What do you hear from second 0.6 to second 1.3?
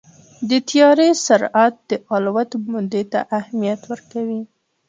طیارې